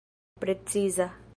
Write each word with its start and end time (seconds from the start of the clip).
preciza 0.39 1.11